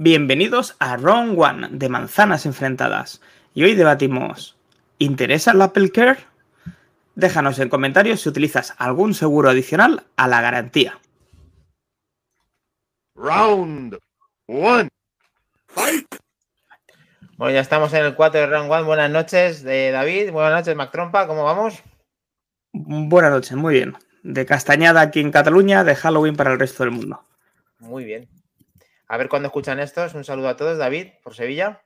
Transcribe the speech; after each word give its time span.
Bienvenidos 0.00 0.76
a 0.78 0.96
Round 0.96 1.36
One 1.36 1.68
de 1.72 1.88
Manzanas 1.88 2.46
Enfrentadas. 2.46 3.20
Y 3.52 3.64
hoy 3.64 3.74
debatimos: 3.74 4.56
¿interesa 4.98 5.50
el 5.50 5.60
Apple 5.60 5.90
Care? 5.90 6.20
Déjanos 7.16 7.58
en 7.58 7.68
comentarios 7.68 8.20
si 8.20 8.28
utilizas 8.28 8.76
algún 8.78 9.12
seguro 9.12 9.50
adicional 9.50 10.04
a 10.14 10.28
la 10.28 10.40
garantía. 10.40 11.00
Round 13.16 13.98
One. 14.46 14.88
Fight. 15.66 16.06
Bueno, 17.36 17.54
ya 17.54 17.60
estamos 17.60 17.92
en 17.92 18.04
el 18.04 18.14
4 18.14 18.42
de 18.42 18.46
Round 18.46 18.70
One. 18.70 18.84
Buenas 18.84 19.10
noches, 19.10 19.64
eh, 19.64 19.90
David. 19.90 20.30
Buenas 20.30 20.60
noches, 20.60 20.76
Mac 20.76 20.92
Trompa. 20.92 21.26
¿Cómo 21.26 21.42
vamos? 21.42 21.82
Buenas 22.72 23.32
noches, 23.32 23.56
muy 23.56 23.74
bien. 23.74 23.96
De 24.22 24.46
castañada 24.46 25.00
aquí 25.00 25.18
en 25.18 25.32
Cataluña, 25.32 25.82
de 25.82 25.96
Halloween 25.96 26.36
para 26.36 26.52
el 26.52 26.60
resto 26.60 26.84
del 26.84 26.92
mundo. 26.92 27.26
Muy 27.80 28.04
bien. 28.04 28.37
A 29.08 29.16
ver 29.16 29.28
cuándo 29.28 29.48
escuchan 29.48 29.80
estos. 29.80 30.14
Un 30.14 30.24
saludo 30.24 30.48
a 30.48 30.56
todos, 30.56 30.76
David, 30.78 31.08
por 31.22 31.34
Sevilla. 31.34 31.82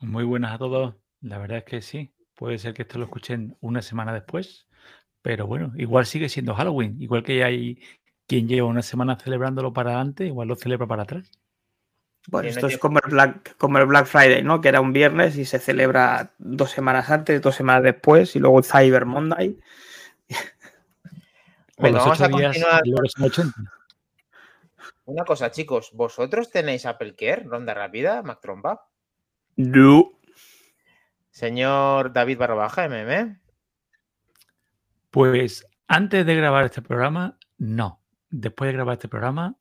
Muy 0.00 0.24
buenas 0.24 0.52
a 0.52 0.58
todos. 0.58 0.96
La 1.20 1.38
verdad 1.38 1.58
es 1.58 1.64
que 1.64 1.80
sí. 1.80 2.12
Puede 2.34 2.58
ser 2.58 2.74
que 2.74 2.82
esto 2.82 2.98
lo 2.98 3.04
escuchen 3.04 3.56
una 3.60 3.82
semana 3.82 4.12
después, 4.12 4.66
pero 5.22 5.46
bueno, 5.46 5.72
igual 5.76 6.06
sigue 6.06 6.28
siendo 6.28 6.54
Halloween. 6.54 7.00
Igual 7.00 7.22
que 7.22 7.44
hay 7.44 7.80
quien 8.26 8.48
lleva 8.48 8.66
una 8.66 8.82
semana 8.82 9.16
celebrándolo 9.16 9.72
para 9.72 9.90
adelante, 9.90 10.26
igual 10.26 10.48
lo 10.48 10.56
celebra 10.56 10.88
para 10.88 11.04
atrás. 11.04 11.30
Bueno, 12.28 12.48
esto 12.48 12.66
es 12.66 12.78
como 12.78 12.98
el, 12.98 13.10
Black, 13.10 13.56
como 13.56 13.78
el 13.78 13.86
Black 13.86 14.06
Friday, 14.06 14.42
¿no? 14.42 14.60
Que 14.60 14.68
era 14.68 14.80
un 14.80 14.92
viernes 14.92 15.36
y 15.36 15.44
se 15.44 15.58
celebra 15.58 16.32
dos 16.38 16.70
semanas 16.70 17.10
antes, 17.10 17.40
dos 17.40 17.54
semanas 17.54 17.82
después, 17.84 18.34
y 18.34 18.38
luego 18.40 18.62
Cyber 18.62 19.06
Monday. 19.06 19.58
Venga, 21.78 21.98
vamos 21.98 22.20
a 22.20 22.30
continuar. 22.30 22.82
Una 25.12 25.26
cosa, 25.26 25.50
chicos, 25.50 25.90
¿vosotros 25.92 26.48
tenéis 26.48 26.86
Apple 26.86 27.14
Care? 27.14 27.42
Ronda 27.44 27.74
rápida, 27.74 28.22
Mac 28.22 28.40
Trompa. 28.40 28.88
No. 29.56 30.18
Señor 31.28 32.14
David 32.14 32.38
Barrobaja, 32.38 32.88
MM. 32.88 33.38
Pues 35.10 35.68
antes 35.86 36.24
de 36.24 36.34
grabar 36.34 36.64
este 36.64 36.80
programa, 36.80 37.38
no. 37.58 38.02
Después 38.30 38.68
de 38.68 38.72
grabar 38.72 38.94
este 38.94 39.08
programa, 39.08 39.58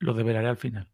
lo 0.00 0.14
develaré 0.14 0.48
al 0.48 0.56
final. 0.56 0.90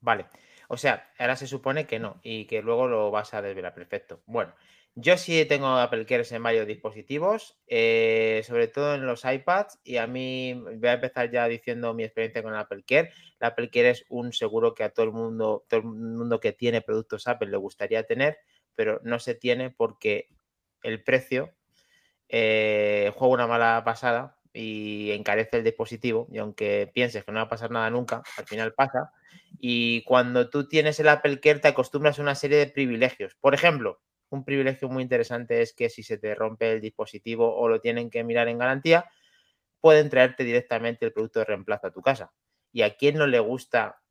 Vale. 0.00 0.26
O 0.68 0.76
sea, 0.76 1.08
ahora 1.18 1.36
se 1.36 1.46
supone 1.46 1.86
que 1.86 1.98
no 1.98 2.20
y 2.22 2.44
que 2.44 2.60
luego 2.60 2.88
lo 2.88 3.10
vas 3.10 3.32
a 3.32 3.40
desvelar. 3.40 3.72
Perfecto. 3.72 4.20
Bueno, 4.26 4.54
yo 4.98 5.18
sí 5.18 5.44
tengo 5.44 5.66
Apple 5.68 6.06
Care 6.06 6.24
en 6.30 6.42
varios 6.42 6.66
dispositivos, 6.66 7.58
eh, 7.66 8.42
sobre 8.46 8.66
todo 8.66 8.94
en 8.94 9.04
los 9.04 9.26
iPads, 9.26 9.78
y 9.84 9.98
a 9.98 10.06
mí 10.06 10.54
voy 10.54 10.88
a 10.88 10.94
empezar 10.94 11.30
ya 11.30 11.46
diciendo 11.48 11.92
mi 11.92 12.02
experiencia 12.02 12.42
con 12.42 12.54
Apple 12.54 12.82
Care. 12.86 13.12
El 13.38 13.46
Apple 13.46 13.68
Care 13.70 13.90
es 13.90 14.06
un 14.08 14.32
seguro 14.32 14.74
que 14.74 14.84
a 14.84 14.88
todo 14.88 15.04
el 15.04 15.12
mundo, 15.12 15.66
todo 15.68 15.80
el 15.80 15.86
mundo 15.86 16.40
que 16.40 16.52
tiene 16.52 16.80
productos 16.80 17.28
Apple 17.28 17.50
le 17.50 17.58
gustaría 17.58 18.04
tener, 18.04 18.38
pero 18.74 18.98
no 19.04 19.18
se 19.18 19.34
tiene 19.34 19.70
porque 19.70 20.28
el 20.82 21.04
precio 21.04 21.54
eh, 22.30 23.12
juega 23.14 23.34
una 23.34 23.46
mala 23.46 23.82
pasada 23.84 24.38
y 24.54 25.10
encarece 25.10 25.58
el 25.58 25.64
dispositivo. 25.64 26.26
Y 26.32 26.38
aunque 26.38 26.90
pienses 26.94 27.22
que 27.22 27.32
no 27.32 27.40
va 27.40 27.44
a 27.44 27.48
pasar 27.50 27.70
nada 27.70 27.90
nunca, 27.90 28.22
al 28.38 28.46
final 28.46 28.72
pasa. 28.72 29.12
Y 29.58 30.02
cuando 30.04 30.48
tú 30.48 30.66
tienes 30.68 30.98
el 31.00 31.08
Apple 31.08 31.40
Care, 31.40 31.58
te 31.58 31.68
acostumbras 31.68 32.18
a 32.18 32.22
una 32.22 32.34
serie 32.34 32.56
de 32.56 32.68
privilegios. 32.68 33.34
Por 33.40 33.54
ejemplo, 33.54 34.00
un 34.30 34.44
privilegio 34.44 34.88
muy 34.88 35.02
interesante 35.02 35.62
es 35.62 35.72
que 35.74 35.88
si 35.88 36.02
se 36.02 36.18
te 36.18 36.34
rompe 36.34 36.72
el 36.72 36.80
dispositivo 36.80 37.54
o 37.56 37.68
lo 37.68 37.80
tienen 37.80 38.10
que 38.10 38.24
mirar 38.24 38.48
en 38.48 38.58
garantía, 38.58 39.10
pueden 39.80 40.10
traerte 40.10 40.44
directamente 40.44 41.04
el 41.06 41.12
producto 41.12 41.40
de 41.40 41.44
reemplazo 41.46 41.88
a 41.88 41.92
tu 41.92 42.02
casa. 42.02 42.32
Y 42.72 42.82
a 42.82 42.96
quien 42.96 43.16
no 43.16 43.26
le 43.26 43.38
gusta 43.38 44.02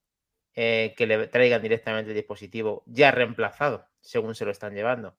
eh, 0.55 0.93
que 0.97 1.07
le 1.07 1.27
traigan 1.27 1.61
directamente 1.61 2.11
el 2.11 2.15
dispositivo 2.15 2.83
ya 2.85 3.11
reemplazado, 3.11 3.87
según 4.01 4.35
se 4.35 4.45
lo 4.45 4.51
están 4.51 4.73
llevando. 4.73 5.17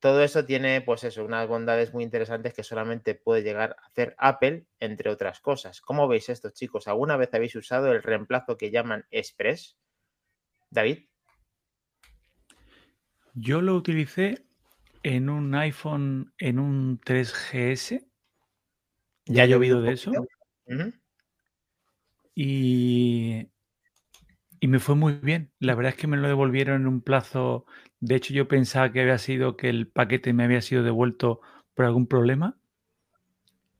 Todo 0.00 0.22
eso 0.24 0.44
tiene, 0.44 0.80
pues 0.80 1.04
eso, 1.04 1.24
unas 1.24 1.46
bondades 1.46 1.94
muy 1.94 2.02
interesantes 2.04 2.54
que 2.54 2.64
solamente 2.64 3.14
puede 3.14 3.42
llegar 3.42 3.76
a 3.78 3.86
hacer 3.86 4.16
Apple, 4.18 4.66
entre 4.80 5.10
otras 5.10 5.40
cosas. 5.40 5.80
¿Cómo 5.80 6.08
veis 6.08 6.28
esto, 6.28 6.50
chicos? 6.50 6.88
¿Alguna 6.88 7.16
vez 7.16 7.32
habéis 7.34 7.54
usado 7.54 7.92
el 7.92 8.02
reemplazo 8.02 8.56
que 8.56 8.72
llaman 8.72 9.06
Express? 9.10 9.78
David. 10.70 11.11
Yo 13.34 13.60
lo 13.60 13.76
utilicé 13.76 14.46
en 15.02 15.28
un 15.28 15.54
iPhone, 15.54 16.32
en 16.38 16.58
un 16.58 16.98
3GS. 17.04 18.06
Ya 19.26 19.42
ha 19.44 19.46
llovido 19.46 19.82
de 19.82 19.92
eso. 19.94 20.12
Y, 22.34 23.46
y 24.60 24.68
me 24.68 24.78
fue 24.78 24.94
muy 24.94 25.14
bien. 25.14 25.50
La 25.58 25.74
verdad 25.74 25.90
es 25.90 25.96
que 25.98 26.06
me 26.06 26.16
lo 26.16 26.28
devolvieron 26.28 26.82
en 26.82 26.86
un 26.86 27.00
plazo. 27.00 27.66
De 28.00 28.14
hecho, 28.16 28.32
yo 28.34 28.48
pensaba 28.48 28.92
que 28.92 29.00
había 29.00 29.18
sido 29.18 29.56
que 29.56 29.68
el 29.68 29.88
paquete 29.88 30.32
me 30.32 30.44
había 30.44 30.62
sido 30.62 30.82
devuelto 30.82 31.40
por 31.74 31.84
algún 31.86 32.06
problema. 32.06 32.56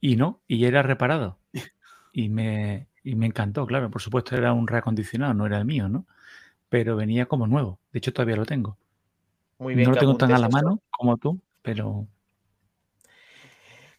Y 0.00 0.16
no, 0.16 0.42
y 0.48 0.64
era 0.66 0.82
reparado. 0.82 1.38
Y 2.14 2.28
me, 2.28 2.88
y 3.02 3.14
me 3.14 3.24
encantó, 3.26 3.66
claro. 3.66 3.90
Por 3.90 4.02
supuesto, 4.02 4.36
era 4.36 4.52
un 4.52 4.66
reacondicionado, 4.69 5.32
no 5.32 5.46
era 5.46 5.56
el 5.58 5.64
mío, 5.64 5.88
¿no? 5.88 6.06
Pero 6.69 6.96
venía 6.96 7.26
como 7.26 7.46
nuevo. 7.46 7.80
De 7.92 7.98
hecho, 8.00 8.12
todavía 8.12 8.36
lo 8.36 8.46
tengo. 8.46 8.78
Muy 9.62 9.77
bien. 9.77 9.89
No 9.89 9.95
lo 9.95 10.00
tengo 10.00 10.17
tan 10.17 10.33
a 10.33 10.39
la 10.39 10.49
mano 10.49 10.81
como 10.91 11.17
tú, 11.17 11.41
pero. 11.62 12.09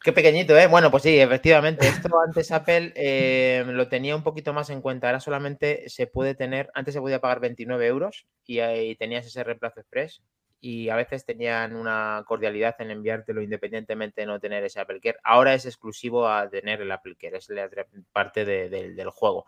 Qué 0.02 0.12
pequeñito, 0.12 0.54
¿eh? 0.58 0.66
Bueno, 0.66 0.90
pues 0.90 1.02
sí, 1.02 1.18
efectivamente. 1.18 1.88
Esto 1.88 2.10
antes 2.20 2.52
Apple 2.52 2.92
eh, 2.94 3.64
lo 3.66 3.88
tenía 3.88 4.14
un 4.14 4.22
poquito 4.22 4.52
más 4.52 4.68
en 4.68 4.82
cuenta. 4.82 5.06
Ahora 5.06 5.20
solamente 5.20 5.88
se 5.88 6.06
puede 6.06 6.34
tener, 6.34 6.70
antes 6.74 6.92
se 6.92 7.00
podía 7.00 7.22
pagar 7.22 7.40
29 7.40 7.86
euros 7.86 8.26
y, 8.44 8.58
ahí 8.58 8.94
tenías 8.96 9.24
ese 9.24 9.42
reemplazo 9.42 9.80
express 9.80 10.20
y 10.60 10.88
a 10.88 10.96
veces 10.96 11.24
tenían 11.24 11.76
una 11.76 12.24
cordialidad 12.26 12.74
en 12.78 12.90
enviártelo 12.90 13.42
independientemente 13.42 14.22
de 14.22 14.26
no 14.26 14.40
tener 14.40 14.64
ese 14.64 14.80
Apple 14.80 15.00
Care. 15.00 15.18
Ahora 15.22 15.54
es 15.54 15.66
exclusivo 15.66 16.26
a 16.26 16.48
tener 16.48 16.80
el 16.80 16.90
Apple 16.90 17.16
Care, 17.20 17.36
es 17.36 17.50
la 17.50 17.68
parte 18.12 18.44
del 18.44 19.10
juego. 19.10 19.46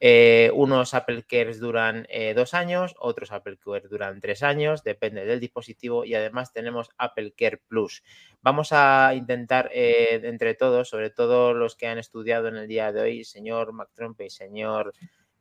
Eh, 0.00 0.50
unos 0.54 0.94
Apple 0.94 1.22
Cares 1.22 1.60
duran 1.60 2.06
eh, 2.10 2.34
dos 2.34 2.54
años, 2.54 2.94
otros 2.98 3.32
Apple 3.32 3.58
Care 3.62 3.88
duran 3.88 4.20
tres 4.20 4.42
años, 4.42 4.82
depende 4.82 5.24
del 5.24 5.40
dispositivo 5.40 6.04
y 6.04 6.14
además 6.14 6.52
tenemos 6.52 6.90
Apple 6.98 7.32
Care 7.36 7.60
Plus. 7.68 8.02
Vamos 8.42 8.70
a 8.72 9.12
intentar 9.14 9.70
eh, 9.72 10.20
entre 10.24 10.54
todos, 10.54 10.88
sobre 10.88 11.10
todo 11.10 11.54
los 11.54 11.76
que 11.76 11.86
han 11.86 11.98
estudiado 11.98 12.48
en 12.48 12.56
el 12.56 12.68
día 12.68 12.92
de 12.92 13.00
hoy, 13.00 13.24
señor 13.24 13.72
Trump 13.94 14.20
y 14.20 14.30
señor 14.30 14.92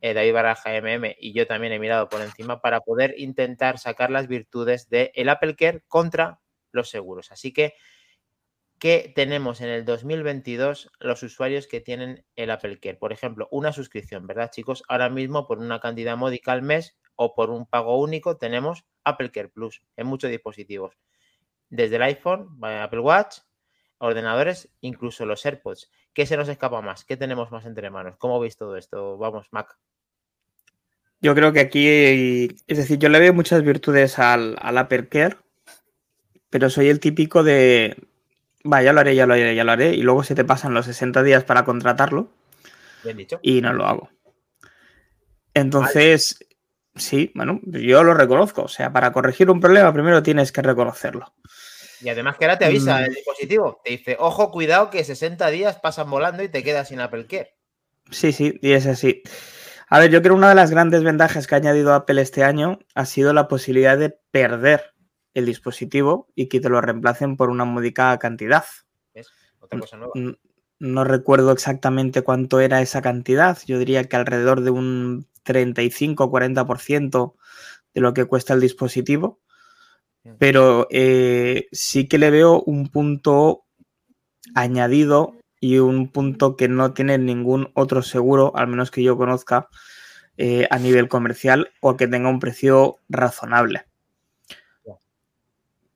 eh, 0.04 0.14
David 0.14 0.34
Baraja 0.34 0.76
MM 0.82 1.16
y 1.18 1.32
yo 1.32 1.48
también 1.48 1.72
he 1.72 1.80
mirado 1.80 2.10
por 2.10 2.22
encima 2.22 2.60
para 2.60 2.82
poder 2.82 3.16
intentar 3.18 3.80
sacar 3.80 4.12
las 4.12 4.28
virtudes 4.28 4.90
del 4.90 5.12
el 5.14 5.30
Apple 5.30 5.56
Care 5.56 5.82
contra 5.88 6.42
los 6.74 6.90
seguros. 6.90 7.32
Así 7.32 7.54
que, 7.54 7.76
¿qué 8.80 9.14
tenemos 9.16 9.62
en 9.62 9.70
el 9.70 9.86
2022 9.86 10.92
los 11.00 11.24
usuarios 11.24 11.68
que 11.68 11.80
tienen 11.80 12.26
el 12.36 12.52
Apple 12.52 12.82
Care? 12.82 12.98
Por 12.98 13.14
ejemplo, 13.14 13.48
una 13.50 13.72
suscripción, 13.72 14.28
¿verdad, 14.28 14.52
chicos? 14.52 14.84
Ahora 14.90 15.10
mismo, 15.10 15.48
por 15.48 15.60
una 15.60 15.80
cantidad 15.80 16.18
módica 16.18 16.52
al 16.52 16.64
mes 16.64 16.98
o 17.16 17.34
por 17.34 17.50
un 17.50 17.66
pago 17.66 17.98
único, 17.98 18.36
tenemos 18.36 18.84
Apple 19.06 19.32
Care 19.32 19.48
Plus 19.48 19.84
en 19.96 20.08
muchos 20.08 20.30
dispositivos. 20.30 20.98
Desde 21.70 21.96
el 21.96 22.02
iPhone, 22.02 22.60
Apple 22.62 23.00
Watch, 23.00 23.38
ordenadores, 24.00 24.70
incluso 24.82 25.26
los 25.26 25.46
AirPods. 25.46 25.90
¿Qué 26.14 26.26
se 26.26 26.36
nos 26.36 26.50
escapa 26.50 26.82
más? 26.82 27.06
¿Qué 27.06 27.16
tenemos 27.16 27.52
más 27.52 27.66
entre 27.66 27.90
manos? 27.90 28.18
¿Cómo 28.18 28.38
veis 28.42 28.58
todo 28.58 28.76
esto? 28.76 29.18
Vamos, 29.18 29.48
Mac. 29.52 29.78
Yo 31.24 31.34
creo 31.34 31.54
que 31.54 31.62
aquí, 31.62 31.88
es 32.68 32.78
decir, 32.78 33.00
yo 33.00 33.08
le 33.08 33.18
veo 33.18 33.34
muchas 33.34 33.64
virtudes 33.64 34.20
al, 34.20 34.58
al 34.62 34.78
Apple 34.78 35.08
Care, 35.08 35.38
pero 36.50 36.70
soy 36.70 36.90
el 36.90 37.00
típico 37.00 37.44
de, 37.44 37.96
va, 38.70 38.84
ya 38.84 38.92
lo 38.92 39.00
haré, 39.00 39.16
ya 39.16 39.26
lo 39.26 39.34
haré, 39.34 39.56
ya 39.56 39.64
lo 39.64 39.72
haré, 39.72 39.94
y 39.94 40.02
luego 40.02 40.26
se 40.26 40.36
te 40.36 40.44
pasan 40.44 40.74
los 40.74 40.86
60 40.86 41.24
días 41.24 41.46
para 41.46 41.64
contratarlo. 41.64 42.30
Bien 43.06 43.16
dicho. 43.16 43.40
Y 43.42 43.62
no 43.62 43.72
lo 43.72 43.86
hago. 43.86 44.10
Entonces, 45.54 46.46
sí, 46.94 47.32
bueno, 47.36 47.62
yo 47.64 48.04
lo 48.04 48.14
reconozco. 48.14 48.64
O 48.64 48.68
sea, 48.68 48.92
para 48.92 49.14
corregir 49.14 49.50
un 49.50 49.62
problema 49.62 49.94
primero 49.94 50.24
tienes 50.24 50.52
que 50.52 50.62
reconocerlo. 50.62 51.34
Y 52.02 52.10
además 52.10 52.38
que 52.38 52.44
ahora 52.44 52.60
te 52.60 52.66
avisa 52.66 53.00
mm. 53.00 53.04
el 53.06 53.14
dispositivo, 53.14 53.82
te 53.82 53.92
dice, 53.92 54.18
ojo, 54.20 54.52
cuidado 54.52 54.90
que 54.90 55.06
60 55.06 55.48
días 55.52 55.80
pasan 55.80 56.10
volando 56.10 56.44
y 56.44 56.50
te 56.50 56.64
quedas 56.64 56.90
sin 56.90 57.00
Apple 57.00 57.28
Care. 57.28 57.56
Sí, 58.12 58.34
sí, 58.34 58.60
y 58.62 58.74
es 58.74 58.86
así. 58.88 59.24
A 59.94 60.00
ver, 60.00 60.10
yo 60.10 60.24
creo 60.24 60.34
que 60.34 60.40
una 60.40 60.50
de 60.50 60.56
las 60.56 60.72
grandes 60.72 61.04
ventajas 61.04 61.46
que 61.46 61.54
ha 61.54 61.60
añadido 61.60 61.94
Apple 61.94 62.20
este 62.20 62.44
año 62.44 62.80
ha 62.96 63.06
sido 63.06 63.32
la 63.32 63.48
posibilidad 63.48 63.96
de 63.96 64.10
perder 64.32 64.96
el 65.36 65.46
dispositivo 65.46 66.30
y 66.34 66.48
que 66.48 66.60
te 66.60 66.68
lo 66.68 66.82
reemplacen 66.82 67.38
por 67.38 67.52
una 67.52 67.64
módica 67.64 68.18
cantidad. 68.18 68.64
Otra 69.60 69.80
cosa 69.80 69.98
nueva. 69.98 70.14
No, 70.80 71.04
recuerdo 71.04 71.52
exactamente 71.52 72.24
cuánto 72.24 72.60
era 72.60 72.82
esa 72.82 73.04
cantidad. 73.04 73.60
Yo 73.68 73.78
diría 73.78 74.06
que 74.06 74.16
alrededor 74.16 74.62
de 74.62 74.72
un 74.72 75.28
35 75.44 76.24
o 76.24 76.32
40% 76.32 77.36
de 77.94 78.02
lo 78.02 78.16
que 78.16 78.26
cuesta 78.26 78.56
el 78.56 78.62
dispositivo. 78.62 79.42
Pero 80.40 80.88
eh, 80.90 81.68
sí 81.72 82.08
que 82.08 82.18
le 82.18 82.32
veo 82.32 82.64
un 82.64 82.88
punto 82.88 83.66
añadido 84.56 85.36
y 85.64 85.80
un 85.80 86.10
punto 86.10 86.58
que 86.58 86.68
no 86.68 86.92
tiene 86.92 87.18
ningún 87.18 87.72
otro 87.74 88.02
seguro, 88.02 88.52
al 88.54 88.68
menos 88.68 88.92
que 88.92 89.02
yo 89.02 89.16
conozca, 89.16 89.70
eh, 90.36 90.68
a 90.70 90.78
nivel 90.78 91.08
comercial 91.08 91.72
o 91.80 91.96
que 91.96 92.06
tenga 92.06 92.28
un 92.28 92.42
precio 92.42 92.98
razonable. 93.08 93.86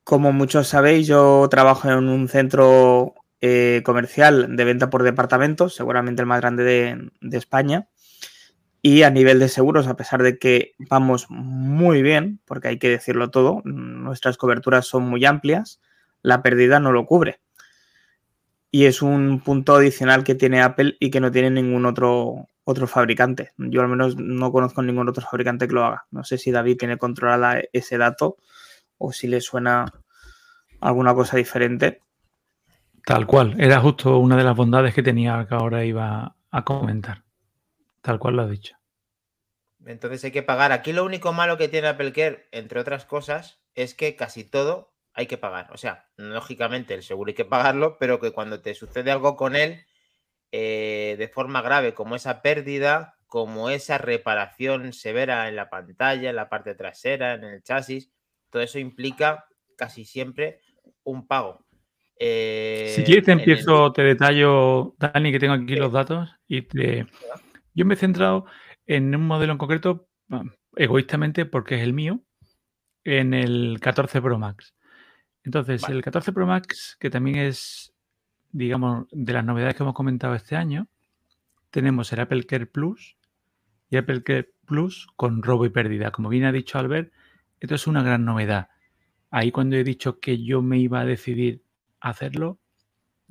Como 0.04 0.32
muchos 0.32 0.68
sabéis, 0.68 1.06
yo 1.06 1.46
trabajo 1.50 1.90
en 1.90 2.08
un 2.08 2.28
centro 2.30 3.12
eh, 3.42 3.82
comercial 3.84 4.56
de 4.56 4.64
venta 4.64 4.88
por 4.88 5.02
departamentos, 5.02 5.74
seguramente 5.74 6.22
el 6.22 6.26
más 6.26 6.40
grande 6.40 6.64
de, 7.20 7.36
España. 7.36 7.90
Y 8.80 9.02
a 9.02 9.10
nivel 9.10 9.38
de 9.38 9.50
seguros, 9.50 9.86
a 9.86 9.96
pesar 9.96 10.22
de 10.22 10.38
que 10.38 10.72
vamos 10.78 11.26
muy 11.28 12.00
bien, 12.00 12.40
porque 12.46 12.68
hay 12.68 12.78
que 12.78 12.88
decirlo 12.88 13.30
todo, 13.30 13.60
nuestras 13.64 14.38
coberturas 14.38 14.86
son 14.86 15.02
muy 15.02 15.26
amplias, 15.26 15.82
la 16.22 16.42
pérdida 16.42 16.80
no 16.80 16.90
lo 16.90 17.04
cubre. 17.04 17.40
Y 18.70 18.84
es 18.84 19.00
un 19.02 19.40
punto 19.40 19.76
adicional 19.76 20.24
que 20.24 20.34
tiene 20.34 20.60
Apple 20.60 20.96
y 21.00 21.10
que 21.10 21.20
no 21.20 21.30
tiene 21.30 21.50
ningún 21.50 21.86
otro, 21.86 22.48
otro 22.64 22.86
fabricante. 22.86 23.52
Yo 23.56 23.80
al 23.80 23.88
menos 23.88 24.16
no 24.16 24.52
conozco 24.52 24.82
ningún 24.82 25.08
otro 25.08 25.24
fabricante 25.24 25.66
que 25.66 25.74
lo 25.74 25.84
haga. 25.84 26.06
No 26.10 26.22
sé 26.24 26.36
si 26.36 26.50
David 26.50 26.76
tiene 26.76 26.98
controlada 26.98 27.62
ese 27.72 27.96
dato 27.96 28.36
o 28.98 29.12
si 29.12 29.26
le 29.26 29.40
suena 29.40 29.86
alguna 30.80 31.14
cosa 31.14 31.36
diferente. 31.36 32.02
Tal 33.06 33.26
cual, 33.26 33.58
era 33.58 33.80
justo 33.80 34.18
una 34.18 34.36
de 34.36 34.44
las 34.44 34.54
bondades 34.54 34.94
que 34.94 35.02
tenía 35.02 35.46
que 35.48 35.54
ahora 35.54 35.84
iba 35.84 36.36
a 36.50 36.64
comentar. 36.64 37.24
Tal 38.02 38.18
cual 38.18 38.36
lo 38.36 38.42
ha 38.42 38.48
dicho. 38.48 38.74
Entonces 39.86 40.22
hay 40.24 40.30
que 40.30 40.42
pagar. 40.42 40.72
Aquí 40.72 40.92
lo 40.92 41.04
único 41.04 41.32
malo 41.32 41.56
que 41.56 41.68
tiene 41.68 41.88
Apple 41.88 42.12
Care, 42.12 42.48
entre 42.52 42.80
otras 42.80 43.06
cosas, 43.06 43.60
es 43.74 43.94
que 43.94 44.16
casi 44.16 44.44
todo 44.44 44.92
hay 45.18 45.26
que 45.26 45.36
pagar. 45.36 45.66
O 45.72 45.76
sea, 45.76 46.06
lógicamente 46.16 46.94
el 46.94 47.02
seguro 47.02 47.30
hay 47.30 47.34
que 47.34 47.44
pagarlo, 47.44 47.96
pero 47.98 48.20
que 48.20 48.30
cuando 48.30 48.60
te 48.60 48.72
sucede 48.74 49.10
algo 49.10 49.34
con 49.34 49.56
él 49.56 49.84
eh, 50.52 51.16
de 51.18 51.26
forma 51.26 51.60
grave, 51.60 51.92
como 51.92 52.14
esa 52.14 52.40
pérdida, 52.40 53.16
como 53.26 53.68
esa 53.68 53.98
reparación 53.98 54.92
severa 54.92 55.48
en 55.48 55.56
la 55.56 55.70
pantalla, 55.70 56.30
en 56.30 56.36
la 56.36 56.48
parte 56.48 56.76
trasera, 56.76 57.34
en 57.34 57.42
el 57.42 57.64
chasis, 57.64 58.12
todo 58.48 58.62
eso 58.62 58.78
implica 58.78 59.46
casi 59.76 60.04
siempre 60.04 60.60
un 61.02 61.26
pago. 61.26 61.66
Eh, 62.20 62.92
si 62.94 63.02
quieres 63.02 63.24
te 63.24 63.32
empiezo, 63.32 63.92
te 63.92 64.02
detallo, 64.02 64.94
Dani, 65.00 65.32
que 65.32 65.40
tengo 65.40 65.54
aquí 65.54 65.74
los 65.74 65.92
datos. 65.92 66.30
y 66.46 66.64
Yo 67.74 67.84
me 67.84 67.94
he 67.94 67.96
centrado 67.96 68.44
en 68.86 69.12
un 69.16 69.26
modelo 69.26 69.50
en 69.50 69.58
concreto, 69.58 70.08
egoístamente 70.76 71.44
porque 71.44 71.74
es 71.74 71.82
el 71.82 71.92
mío, 71.92 72.22
en 73.02 73.34
el 73.34 73.78
14 73.80 74.22
Pro 74.22 74.38
Max. 74.38 74.77
Entonces, 75.48 75.88
el 75.88 76.02
14 76.02 76.34
Pro 76.34 76.46
Max, 76.46 76.98
que 77.00 77.08
también 77.08 77.36
es, 77.36 77.94
digamos, 78.52 79.06
de 79.10 79.32
las 79.32 79.42
novedades 79.42 79.74
que 79.76 79.82
hemos 79.82 79.94
comentado 79.94 80.34
este 80.34 80.56
año, 80.56 80.88
tenemos 81.70 82.12
el 82.12 82.20
Apple 82.20 82.44
Care 82.44 82.66
Plus 82.66 83.16
y 83.88 83.96
Apple 83.96 84.22
Care 84.22 84.52
Plus 84.66 85.06
con 85.16 85.42
robo 85.42 85.64
y 85.64 85.70
pérdida. 85.70 86.10
Como 86.10 86.28
bien 86.28 86.44
ha 86.44 86.52
dicho 86.52 86.78
Albert, 86.78 87.14
esto 87.60 87.74
es 87.76 87.86
una 87.86 88.02
gran 88.02 88.26
novedad. 88.26 88.68
Ahí 89.30 89.50
cuando 89.50 89.76
he 89.76 89.84
dicho 89.84 90.20
que 90.20 90.44
yo 90.44 90.60
me 90.60 90.80
iba 90.80 91.00
a 91.00 91.06
decidir 91.06 91.62
a 92.00 92.10
hacerlo, 92.10 92.58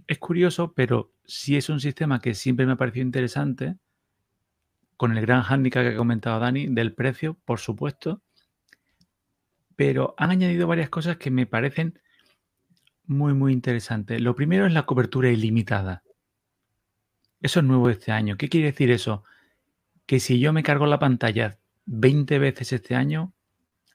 es 0.08 0.18
curioso, 0.18 0.74
pero 0.74 1.14
sí 1.24 1.56
es 1.56 1.70
un 1.70 1.80
sistema 1.80 2.20
que 2.20 2.34
siempre 2.34 2.66
me 2.66 2.72
ha 2.72 2.78
parecido 2.78 3.06
interesante, 3.06 3.78
con 4.96 5.16
el 5.16 5.22
gran 5.24 5.44
hándicap 5.44 5.84
que 5.84 5.94
ha 5.94 5.98
comentado 5.98 6.40
Dani, 6.40 6.66
del 6.66 6.96
precio, 6.96 7.38
por 7.46 7.60
supuesto, 7.60 8.24
pero 9.76 10.16
han 10.18 10.32
añadido 10.32 10.66
varias 10.66 10.90
cosas 10.90 11.18
que 11.18 11.30
me 11.30 11.46
parecen 11.46 12.00
muy, 13.08 13.34
muy 13.34 13.54
interesantes. 13.54 14.22
Lo 14.22 14.36
primero 14.36 14.66
es 14.68 14.74
la 14.74 14.86
cobertura 14.86 15.30
ilimitada. 15.30 16.04
Eso 17.42 17.60
es 17.60 17.66
nuevo 17.66 17.90
este 17.90 18.12
año. 18.12 18.38
¿Qué 18.38 18.50
quiere 18.50 18.68
decir 18.68 18.92
eso? 18.92 19.24
Que 20.06 20.20
si 20.20 20.40
yo 20.40 20.54
me 20.54 20.64
cargo 20.64 20.86
la 20.86 21.00
pantalla 21.00 21.58
20 21.86 22.40
veces 22.40 22.74
este 22.74 22.96
año, 22.96 23.34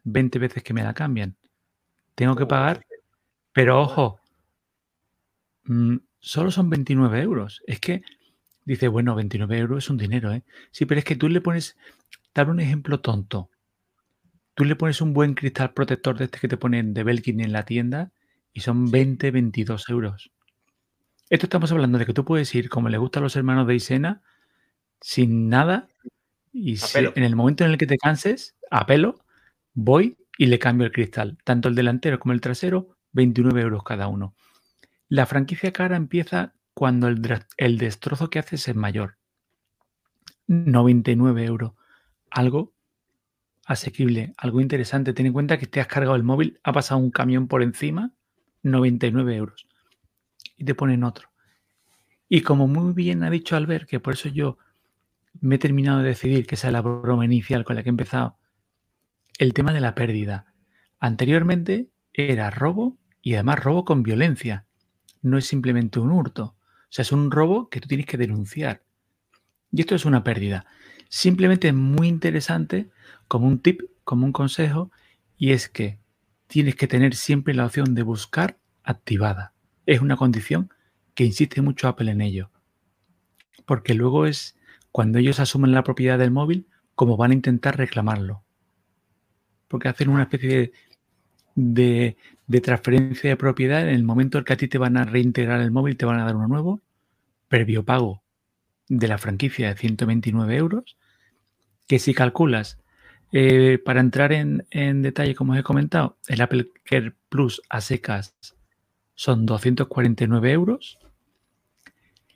20 0.04 0.38
veces 0.38 0.62
que 0.62 0.74
me 0.74 0.82
la 0.82 0.94
cambian. 0.94 1.36
Tengo 2.14 2.36
que 2.36 2.46
pagar, 2.46 2.84
pero 3.52 3.80
ojo, 3.80 4.20
mm, 5.64 5.96
solo 6.18 6.50
son 6.50 6.70
29 6.70 7.20
euros. 7.20 7.62
Es 7.66 7.80
que 7.80 8.02
dice, 8.64 8.88
bueno, 8.88 9.14
29 9.14 9.58
euros 9.58 9.84
es 9.84 9.90
un 9.90 9.98
dinero, 9.98 10.32
¿eh? 10.32 10.44
Sí, 10.70 10.86
pero 10.86 10.98
es 10.98 11.04
que 11.04 11.16
tú 11.16 11.28
le 11.28 11.40
pones, 11.40 11.76
dar 12.34 12.48
un 12.50 12.60
ejemplo 12.60 13.00
tonto. 13.00 13.50
Tú 14.54 14.64
le 14.64 14.76
pones 14.76 15.00
un 15.00 15.12
buen 15.14 15.34
cristal 15.34 15.72
protector 15.72 16.18
de 16.18 16.26
este 16.26 16.38
que 16.38 16.48
te 16.48 16.56
ponen 16.56 16.94
de 16.94 17.04
Belkin 17.04 17.40
en 17.40 17.52
la 17.52 17.64
tienda 17.64 18.12
y 18.52 18.60
son 18.60 18.90
20, 18.90 19.30
22 19.30 19.88
euros. 19.88 20.30
Esto 21.30 21.46
estamos 21.46 21.72
hablando 21.72 21.98
de 21.98 22.06
que 22.06 22.12
tú 22.12 22.24
puedes 22.24 22.54
ir, 22.54 22.68
como 22.68 22.88
le 22.88 22.98
gusta 22.98 23.18
a 23.18 23.22
los 23.22 23.36
hermanos 23.36 23.66
de 23.66 23.74
Isena, 23.74 24.22
sin 25.00 25.48
nada 25.48 25.88
y 26.52 26.76
en 26.94 27.22
el 27.24 27.34
momento 27.34 27.64
en 27.64 27.70
el 27.70 27.78
que 27.78 27.86
te 27.86 27.96
canses, 27.96 28.54
a 28.70 28.84
pelo, 28.84 29.24
voy 29.72 30.18
y 30.36 30.46
le 30.46 30.58
cambio 30.58 30.86
el 30.86 30.92
cristal. 30.92 31.38
Tanto 31.44 31.68
el 31.68 31.74
delantero 31.74 32.18
como 32.18 32.34
el 32.34 32.40
trasero, 32.40 32.96
29 33.12 33.62
euros 33.62 33.82
cada 33.82 34.08
uno. 34.08 34.34
La 35.08 35.26
franquicia 35.26 35.72
cara 35.72 35.96
empieza 35.96 36.54
cuando 36.74 37.08
el, 37.08 37.22
el 37.56 37.78
destrozo 37.78 38.28
que 38.28 38.38
haces 38.38 38.68
es 38.68 38.76
mayor. 38.76 39.16
99 40.46 41.44
euros. 41.44 41.72
Algo 42.30 42.74
asequible, 43.64 44.34
algo 44.36 44.60
interesante. 44.60 45.12
Ten 45.12 45.26
en 45.26 45.32
cuenta 45.32 45.58
que 45.58 45.66
te 45.66 45.80
has 45.80 45.86
cargado 45.86 46.16
el 46.16 46.22
móvil, 46.22 46.60
ha 46.62 46.72
pasado 46.72 47.00
un 47.00 47.10
camión 47.10 47.48
por 47.48 47.62
encima, 47.62 48.12
99 48.62 49.36
euros. 49.36 49.66
Y 50.56 50.64
te 50.64 50.74
ponen 50.74 51.04
otro. 51.04 51.28
Y 52.28 52.42
como 52.42 52.66
muy 52.66 52.92
bien 52.92 53.22
ha 53.24 53.30
dicho 53.30 53.56
Albert, 53.56 53.88
que 53.88 54.00
por 54.00 54.14
eso 54.14 54.28
yo 54.28 54.58
me 55.40 55.56
he 55.56 55.58
terminado 55.58 55.98
de 55.98 56.08
decidir 56.08 56.46
que 56.46 56.54
esa 56.54 56.68
es 56.68 56.72
la 56.72 56.80
broma 56.80 57.24
inicial 57.24 57.64
con 57.64 57.76
la 57.76 57.82
que 57.82 57.88
he 57.88 57.90
empezado, 57.90 58.38
el 59.38 59.54
tema 59.54 59.72
de 59.72 59.80
la 59.80 59.94
pérdida. 59.94 60.46
Anteriormente 60.98 61.88
era 62.12 62.50
robo 62.50 62.98
y 63.20 63.34
además 63.34 63.58
robo 63.58 63.84
con 63.84 64.02
violencia. 64.02 64.66
No 65.20 65.38
es 65.38 65.46
simplemente 65.46 66.00
un 66.00 66.10
hurto. 66.10 66.44
O 66.44 66.94
sea, 66.94 67.02
es 67.02 67.12
un 67.12 67.30
robo 67.30 67.68
que 67.68 67.80
tú 67.80 67.88
tienes 67.88 68.06
que 68.06 68.18
denunciar. 68.18 68.82
Y 69.70 69.80
esto 69.80 69.94
es 69.94 70.04
una 70.04 70.22
pérdida. 70.22 70.66
Simplemente 71.08 71.68
es 71.68 71.74
muy 71.74 72.08
interesante 72.08 72.90
como 73.28 73.46
un 73.46 73.60
tip, 73.60 73.80
como 74.04 74.26
un 74.26 74.32
consejo, 74.32 74.90
y 75.36 75.52
es 75.52 75.68
que 75.68 75.98
tienes 76.52 76.76
que 76.76 76.86
tener 76.86 77.14
siempre 77.14 77.54
la 77.54 77.66
opción 77.66 77.94
de 77.94 78.02
buscar 78.02 78.58
activada. 78.84 79.52
Es 79.86 80.00
una 80.00 80.16
condición 80.16 80.70
que 81.14 81.24
insiste 81.24 81.62
mucho 81.62 81.88
Apple 81.88 82.10
en 82.10 82.20
ello. 82.20 82.50
Porque 83.64 83.94
luego 83.94 84.26
es 84.26 84.56
cuando 84.90 85.18
ellos 85.18 85.40
asumen 85.40 85.72
la 85.72 85.82
propiedad 85.82 86.18
del 86.18 86.30
móvil, 86.30 86.66
como 86.94 87.16
van 87.16 87.30
a 87.30 87.34
intentar 87.34 87.78
reclamarlo 87.78 88.44
porque 89.72 89.88
hacen 89.88 90.10
una 90.10 90.24
especie 90.24 90.70
de, 91.54 92.16
transferencia 92.62 93.30
de 93.30 93.36
propiedad 93.38 93.80
en 93.80 93.94
el 93.94 94.04
momento 94.04 94.36
en 94.36 94.44
que 94.44 94.52
a 94.52 94.56
ti 94.58 94.68
te 94.68 94.76
van 94.76 94.98
a 94.98 95.04
reintegrar 95.04 95.62
el 95.62 95.70
móvil, 95.70 95.96
te 95.96 96.04
van 96.04 96.20
a 96.20 96.26
dar 96.26 96.36
uno 96.36 96.46
nuevo, 96.46 96.82
previo 97.48 97.82
pago 97.82 98.22
de 98.90 99.08
la 99.08 99.16
franquicia 99.16 99.68
de 99.68 99.76
129 99.80 100.56
euros, 100.56 100.98
que 101.88 101.98
si 101.98 102.12
calculas, 102.12 102.81
eh, 103.32 103.78
para 103.84 104.00
entrar 104.00 104.32
en, 104.32 104.66
en, 104.70 105.02
detalle, 105.02 105.34
como 105.34 105.52
os 105.52 105.58
he 105.58 105.62
comentado, 105.62 106.18
el 106.28 106.40
Apple 106.40 106.70
Care 106.84 107.14
Plus 107.28 107.62
a 107.68 107.80
secas 107.80 108.36
son 109.14 109.46
249 109.46 110.52
euros. 110.52 110.98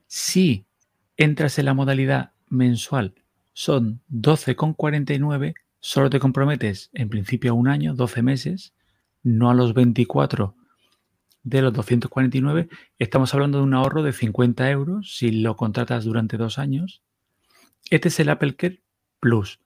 Si 0.07 0.67
entras 1.17 1.59
en 1.59 1.67
la 1.67 1.75
modalidad 1.75 2.33
mensual, 2.49 3.15
son 3.53 4.01
12,49 4.11 5.55
solo 5.87 6.11
te 6.11 6.19
comprometes 6.19 6.91
en 6.95 7.09
principio 7.09 7.53
a 7.53 7.55
un 7.55 7.69
año, 7.69 7.95
12 7.95 8.21
meses, 8.21 8.75
no 9.23 9.51
a 9.51 9.55
los 9.55 9.73
24 9.73 10.57
de 11.45 11.63
los 11.63 11.73
249. 11.73 12.69
Estamos 12.99 13.33
hablando 13.35 13.59
de 13.59 13.65
un 13.65 13.75
ahorro 13.75 14.03
de 14.03 14.13
50 14.13 14.69
euros 14.69 15.17
si 15.17 15.31
lo 15.31 15.57
contratas 15.57 16.05
durante 16.05 16.37
dos 16.39 16.59
años. 16.59 17.03
Este 17.89 18.09
es 18.09 18.19
el 18.19 18.31
Apple 18.31 18.57
Care 18.57 18.83
Plus. 19.21 19.61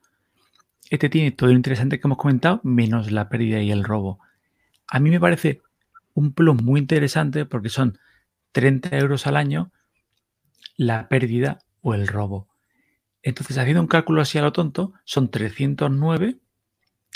Este 0.91 1.09
tiene 1.09 1.31
todo 1.31 1.49
lo 1.49 1.55
interesante 1.55 1.99
que 1.99 2.07
hemos 2.07 2.19
comentado, 2.19 2.61
menos 2.63 3.11
la 3.11 3.29
pérdida 3.29 3.59
y 3.61 3.71
el 3.71 3.83
robo. 3.83 4.19
A 4.87 4.99
mí 4.99 5.09
me 5.09 5.19
parece 5.19 5.61
un 6.13 6.33
plus 6.33 6.61
muy 6.61 6.79
interesante 6.79 7.45
porque 7.45 7.69
son 7.69 7.97
30 8.51 8.95
euros 8.97 9.25
al 9.25 9.37
año 9.37 9.71
la 10.75 11.07
pérdida 11.07 11.59
o 11.81 11.95
el 11.95 12.07
robo. 12.07 12.49
Entonces, 13.23 13.57
haciendo 13.57 13.81
un 13.81 13.87
cálculo 13.87 14.21
así 14.21 14.37
a 14.37 14.41
lo 14.41 14.51
tonto, 14.51 14.93
son 15.05 15.31
309. 15.31 16.35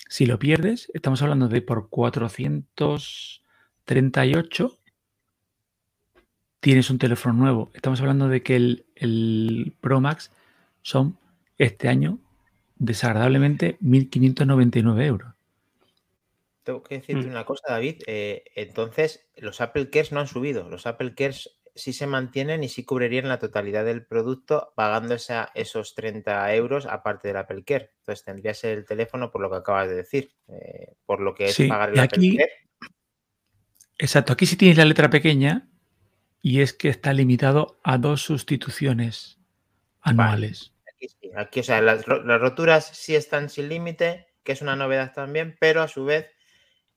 Si 0.07 0.25
lo 0.25 0.39
pierdes, 0.39 0.89
estamos 0.93 1.21
hablando 1.21 1.49
de 1.49 1.61
por 1.61 1.89
438 1.89 4.79
tienes 6.61 6.89
un 6.89 6.97
teléfono 6.97 7.35
nuevo. 7.35 7.71
Estamos 7.73 7.99
hablando 7.99 8.27
de 8.27 8.41
que 8.41 8.55
el, 8.55 9.75
Pro 9.81 10.01
Max 10.01 10.31
son 10.81 11.17
este 11.57 11.89
año 11.89 12.19
desagradablemente 12.75 13.77
1.599 13.79 15.05
euros. 15.05 15.33
Tengo 16.63 16.81
que 16.81 16.95
decirte 16.95 17.27
mm. 17.27 17.31
una 17.31 17.45
cosa, 17.45 17.63
David. 17.69 18.01
Eh, 18.07 18.43
entonces, 18.55 19.27
los 19.37 19.61
Apple 19.61 19.89
Cares 19.89 20.11
no 20.11 20.19
han 20.19 20.27
subido. 20.27 20.67
Los 20.67 20.87
Apple 20.87 21.13
Cares 21.13 21.59
sí 21.75 21.93
se 21.93 22.07
mantienen 22.07 22.63
y 22.63 22.69
sí 22.69 22.83
cubrirían 22.83 23.27
la 23.27 23.37
totalidad 23.37 23.83
del 23.85 24.05
producto 24.05 24.73
pagando 24.75 25.13
esa, 25.13 25.51
esos 25.53 25.93
30 25.93 26.55
euros 26.55 26.85
aparte 26.85 27.27
del 27.27 27.37
Apple 27.37 27.63
Care. 27.63 27.91
Entonces 27.99 28.23
tendrías 28.23 28.63
el 28.63 28.85
teléfono 28.85 29.29
por 29.29 29.41
lo 29.41 29.49
que 29.49 29.57
acabas 29.57 29.89
de 29.89 29.95
decir, 29.95 30.31
eh, 30.47 30.93
por 31.05 31.19
lo 31.19 31.35
que 31.35 31.45
es 31.45 31.53
Sí, 31.53 31.67
pagar 31.67 31.89
el 31.89 31.99
Apple 31.99 32.17
aquí, 32.17 32.37
Care. 32.37 32.51
exacto, 33.97 34.33
aquí 34.33 34.45
sí 34.45 34.55
tienes 34.55 34.77
la 34.77 34.85
letra 34.85 35.09
pequeña 35.09 35.67
y 36.41 36.61
es 36.61 36.73
que 36.73 36.89
está 36.89 37.11
limitado 37.13 37.79
a 37.83 37.97
dos 37.97 38.21
sustituciones 38.21 39.39
anuales. 40.01 40.74
Aquí 41.35 41.59
o 41.59 41.63
sea, 41.63 41.81
las, 41.81 42.07
las 42.07 42.41
roturas 42.41 42.85
sí 42.85 43.15
están 43.15 43.49
sin 43.49 43.69
límite, 43.69 44.27
que 44.43 44.51
es 44.53 44.61
una 44.61 44.75
novedad 44.75 45.13
también, 45.13 45.55
pero 45.59 45.81
a 45.81 45.87
su 45.87 46.05
vez 46.05 46.27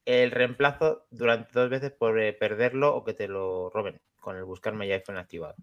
el 0.05 0.31
reemplazo 0.31 1.07
durante 1.11 1.51
dos 1.53 1.69
veces 1.69 1.91
por 1.91 2.19
eh, 2.19 2.33
perderlo 2.33 2.95
o 2.95 3.03
que 3.03 3.13
te 3.13 3.27
lo 3.27 3.69
roben 3.69 4.01
con 4.17 4.37
el 4.37 4.45
buscar 4.45 4.73
My 4.75 4.91
iPhone 4.91 5.17
activado. 5.17 5.55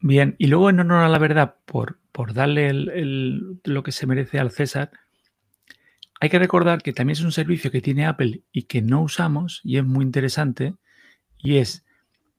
Bien, 0.00 0.34
y 0.38 0.48
luego 0.48 0.68
en 0.68 0.80
honor 0.80 1.04
a 1.04 1.08
la 1.08 1.18
verdad, 1.18 1.56
por, 1.64 1.98
por 2.12 2.34
darle 2.34 2.68
el- 2.68 3.60
lo 3.64 3.82
que 3.82 3.92
se 3.92 4.06
merece 4.06 4.38
al 4.38 4.50
César, 4.50 4.90
hay 6.20 6.30
que 6.30 6.38
recordar 6.38 6.82
que 6.82 6.92
también 6.92 7.14
es 7.18 7.24
un 7.24 7.32
servicio 7.32 7.70
que 7.70 7.80
tiene 7.80 8.06
Apple 8.06 8.42
y 8.52 8.62
que 8.64 8.80
no 8.80 9.02
usamos 9.02 9.60
y 9.64 9.78
es 9.78 9.84
muy 9.84 10.04
interesante, 10.04 10.74
y 11.38 11.58
es 11.58 11.84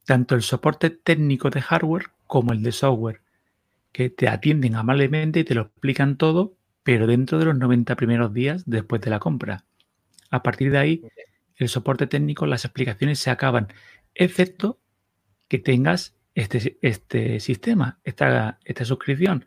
tanto 0.05 0.35
el 0.35 0.43
soporte 0.43 0.89
técnico 0.91 1.49
de 1.49 1.61
hardware 1.61 2.07
como 2.27 2.53
el 2.53 2.63
de 2.63 2.71
software, 2.73 3.21
que 3.93 4.09
te 4.09 4.27
atienden 4.27 4.75
amablemente 4.75 5.39
y 5.39 5.43
te 5.45 5.55
lo 5.55 5.61
explican 5.61 6.17
todo, 6.17 6.57
pero 6.83 7.07
dentro 7.07 7.39
de 7.39 7.45
los 7.45 7.57
90 7.57 7.95
primeros 7.95 8.33
días 8.33 8.63
después 8.65 9.01
de 9.01 9.11
la 9.11 9.19
compra. 9.19 9.63
A 10.31 10.43
partir 10.43 10.71
de 10.71 10.79
ahí, 10.79 11.01
el 11.55 11.69
soporte 11.69 12.07
técnico, 12.07 12.45
las 12.47 12.65
explicaciones 12.65 13.19
se 13.19 13.29
acaban, 13.29 13.67
excepto 14.15 14.79
que 15.47 15.59
tengas 15.59 16.15
este, 16.33 16.79
este 16.81 17.39
sistema, 17.39 17.99
esta, 18.03 18.59
esta 18.65 18.83
suscripción, 18.83 19.45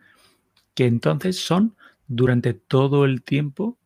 que 0.75 0.87
entonces 0.87 1.39
son 1.41 1.77
durante 2.07 2.55
todo 2.55 3.05
el 3.05 3.23
tiempo 3.23 3.79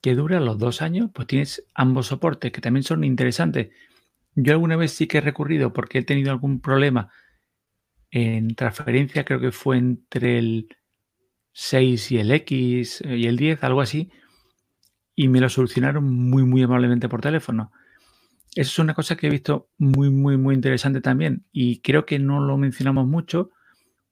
que 0.00 0.14
dura 0.14 0.40
los 0.40 0.58
dos 0.58 0.80
años, 0.80 1.10
pues 1.12 1.28
tienes 1.28 1.64
ambos 1.74 2.06
soportes 2.06 2.52
que 2.52 2.62
también 2.62 2.84
son 2.84 3.04
interesantes. 3.04 3.68
Yo 4.34 4.54
alguna 4.54 4.76
vez 4.76 4.92
sí 4.92 5.06
que 5.06 5.18
he 5.18 5.20
recurrido 5.20 5.74
porque 5.74 5.98
he 5.98 6.02
tenido 6.02 6.30
algún 6.30 6.60
problema 6.60 7.10
en 8.10 8.54
transferencia, 8.54 9.24
creo 9.24 9.40
que 9.40 9.52
fue 9.52 9.78
entre 9.78 10.38
el 10.38 10.68
6 11.52 12.12
y 12.12 12.18
el 12.18 12.30
X 12.32 13.02
eh, 13.02 13.16
y 13.16 13.26
el 13.26 13.36
10, 13.36 13.62
algo 13.64 13.80
así, 13.80 14.10
y 15.14 15.28
me 15.28 15.40
lo 15.40 15.48
solucionaron 15.48 16.04
muy, 16.04 16.44
muy 16.44 16.62
amablemente 16.62 17.08
por 17.08 17.20
teléfono. 17.20 17.72
Eso 18.54 18.70
es 18.70 18.78
una 18.78 18.94
cosa 18.94 19.16
que 19.16 19.28
he 19.28 19.30
visto 19.30 19.68
muy, 19.78 20.10
muy, 20.10 20.36
muy 20.36 20.54
interesante 20.54 21.00
también 21.00 21.44
y 21.52 21.80
creo 21.80 22.04
que 22.04 22.18
no 22.18 22.40
lo 22.40 22.56
mencionamos 22.56 23.06
mucho 23.06 23.50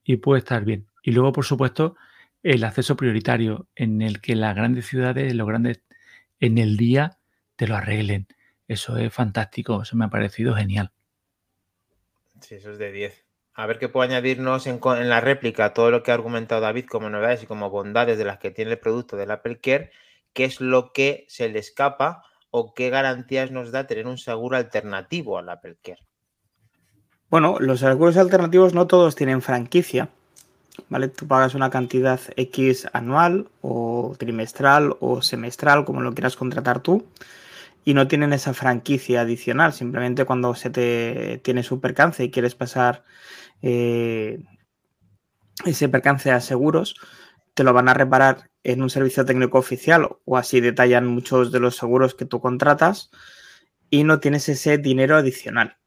y 0.05 0.17
puede 0.17 0.41
estar 0.41 0.65
bien. 0.65 0.87
Y 1.03 1.11
luego, 1.13 1.33
por 1.33 1.45
supuesto, 1.45 1.97
el 2.43 2.63
acceso 2.63 2.97
prioritario 2.97 3.67
en 3.75 4.01
el 4.01 4.21
que 4.21 4.37
las 4.37 4.55
grandes 4.55 4.87
ciudades, 4.87 5.35
los 5.35 5.47
grandes, 5.47 5.83
en 6.39 6.59
el 6.59 6.77
día 6.77 7.19
te 7.57 7.67
lo 7.67 7.75
arreglen. 7.75 8.29
Eso 8.69 8.97
es 8.97 9.13
fantástico, 9.13 9.83
eso 9.83 9.97
me 9.97 10.05
ha 10.05 10.11
parecido 10.11 10.55
genial. 10.55 10.93
Sí, 12.41 12.55
eso 12.55 12.71
es 12.71 12.79
de 12.79 12.93
10. 12.93 13.28
A 13.59 13.67
ver 13.67 13.81
qué 13.81 13.89
puede 13.89 14.11
añadirnos 14.11 14.69
en, 14.69 14.79
la 15.09 15.21
réplica 15.21 15.75
todo 15.75 15.91
lo 15.91 16.05
que 16.05 16.13
ha 16.13 16.15
argumentado 16.15 16.61
David 16.61 16.87
como 16.87 17.11
novedades 17.11 17.43
y 17.43 17.47
como 17.47 17.71
bondades 17.71 18.17
de 18.17 18.25
las 18.25 18.39
que 18.39 18.53
tiene 18.53 18.71
el 18.71 18.79
producto 18.79 19.17
del 19.17 19.33
Apple 19.33 19.59
Care, 19.61 19.91
qué 20.33 20.45
es 20.45 20.61
lo 20.61 20.93
que 20.93 21.27
se 21.29 21.49
le 21.49 21.59
escapa 21.59 22.23
o 22.53 22.73
qué 22.73 22.89
garantías 22.89 23.51
nos 23.51 23.73
da 23.73 23.89
tener 23.89 24.07
un 24.07 24.17
seguro 24.17 24.57
alternativo 24.57 25.39
al 25.39 25.49
Apple 25.49 25.77
Care. 25.83 25.99
Bueno, 27.31 27.57
los 27.59 27.81
seguros 27.81 28.17
alternativos 28.17 28.75
no 28.75 28.87
todos 28.87 29.17
tienen 29.17 29.43
franquicia, 29.43 30.09
¿vale? 30.89 31.09
Tú 31.09 31.27
pagas 31.27 31.57
una 31.57 31.69
cantidad 31.69 32.21
X 32.37 32.87
anual 32.93 33.49
o 33.61 34.15
trimestral 34.21 34.95
o 35.01 35.21
semestral, 35.21 35.85
como 35.85 36.01
lo 36.01 36.15
quieras 36.15 36.37
contratar 36.37 36.79
tú, 36.79 37.09
y 37.89 37.95
no 37.95 38.07
tienen 38.07 38.35
esa 38.35 38.53
franquicia 38.53 39.23
adicional. 39.23 39.73
Simplemente 39.73 40.27
cuando 40.27 40.55
se 40.55 40.69
te 40.69 41.41
tiene 41.43 41.63
su 41.63 41.81
percance 41.81 42.23
y 42.23 42.31
quieres 42.31 42.55
pasar 42.55 43.03
eh, 43.63 44.45
ese 45.65 45.89
percance 45.89 46.31
a 46.31 46.43
seguros, 46.43 46.97
te 47.55 47.65
lo 47.65 47.73
van 47.73 47.89
a 47.89 47.95
reparar 47.95 48.51
en 48.63 48.83
un 48.83 48.91
servicio 48.91 49.25
técnico 49.25 49.57
oficial 49.57 50.07
o 50.27 50.37
así 50.37 50.61
detallan 50.61 51.07
muchos 51.07 51.51
de 51.51 51.61
los 51.61 51.77
seguros 51.77 52.15
que 52.15 52.27
tú 52.27 52.43
contratas 52.43 53.09
y 53.89 54.05
no 54.05 54.21
tienes 54.21 54.51
ese 54.51 54.77
dinero 54.77 55.17
adicional. 55.17 55.79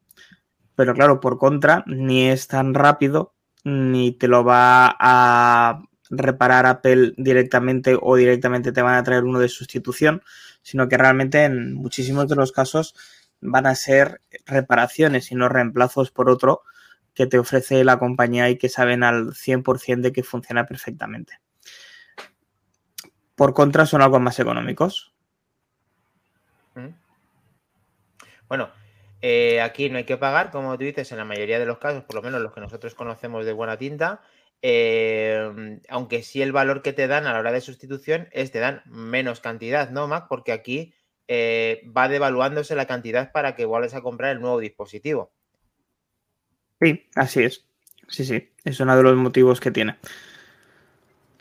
Pero 0.74 0.94
claro, 0.94 1.20
por 1.20 1.38
contra, 1.38 1.84
ni 1.86 2.28
es 2.28 2.48
tan 2.48 2.74
rápido 2.74 3.36
ni 3.62 4.10
te 4.10 4.26
lo 4.26 4.42
va 4.42 4.96
a 4.98 5.82
reparar 6.10 6.66
Apple 6.66 7.14
directamente 7.16 7.96
o 8.00 8.16
directamente 8.16 8.72
te 8.72 8.82
van 8.82 8.96
a 8.96 9.04
traer 9.04 9.22
uno 9.22 9.38
de 9.38 9.48
sustitución, 9.48 10.20
sino 10.62 10.88
que 10.88 10.96
realmente 10.96 11.44
en 11.44 11.74
muchísimos 11.74 12.28
de 12.28 12.36
los 12.36 12.52
casos 12.52 12.94
van 13.40 13.66
a 13.66 13.74
ser 13.74 14.20
reparaciones 14.46 15.32
y 15.32 15.34
no 15.34 15.48
reemplazos 15.48 16.10
por 16.10 16.30
otro 16.30 16.62
que 17.14 17.26
te 17.26 17.38
ofrece 17.38 17.84
la 17.84 17.98
compañía 17.98 18.48
y 18.48 18.56
que 18.56 18.68
saben 18.68 19.02
al 19.02 19.34
100% 19.34 20.00
de 20.00 20.12
que 20.12 20.22
funciona 20.22 20.66
perfectamente. 20.66 21.40
Por 23.34 23.54
contra, 23.54 23.86
son 23.86 24.02
algo 24.02 24.20
más 24.20 24.38
económicos. 24.38 25.12
Bueno, 28.48 28.70
eh, 29.20 29.60
aquí 29.60 29.88
no 29.88 29.98
hay 29.98 30.04
que 30.04 30.16
pagar, 30.16 30.50
como 30.50 30.76
tú 30.76 30.84
dices, 30.84 31.10
en 31.12 31.18
la 31.18 31.24
mayoría 31.24 31.58
de 31.58 31.66
los 31.66 31.78
casos, 31.78 32.04
por 32.04 32.16
lo 32.16 32.22
menos 32.22 32.40
los 32.40 32.52
que 32.52 32.60
nosotros 32.60 32.94
conocemos 32.94 33.46
de 33.46 33.52
buena 33.52 33.76
tinta, 33.76 34.22
eh, 34.62 35.80
aunque 35.88 36.22
sí 36.22 36.40
el 36.40 36.52
valor 36.52 36.82
que 36.82 36.92
te 36.92 37.08
dan 37.08 37.26
a 37.26 37.32
la 37.32 37.40
hora 37.40 37.52
de 37.52 37.60
sustitución 37.60 38.28
es 38.30 38.52
te 38.52 38.60
dan 38.60 38.82
menos 38.86 39.40
cantidad, 39.40 39.90
¿no, 39.90 40.06
Mac? 40.06 40.26
Porque 40.28 40.52
aquí 40.52 40.94
eh, 41.26 41.82
va 41.96 42.08
devaluándose 42.08 42.76
la 42.76 42.86
cantidad 42.86 43.32
para 43.32 43.56
que 43.56 43.64
vuelvas 43.64 43.94
a 43.94 44.02
comprar 44.02 44.30
el 44.30 44.40
nuevo 44.40 44.60
dispositivo. 44.60 45.32
Sí, 46.80 47.08
así 47.16 47.42
es. 47.42 47.64
Sí, 48.08 48.24
sí, 48.24 48.50
es 48.64 48.78
uno 48.78 48.96
de 48.96 49.02
los 49.02 49.16
motivos 49.16 49.60
que 49.60 49.70
tiene. 49.70 49.96